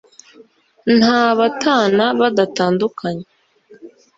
[0.97, 3.25] Nta batana badatandukanye.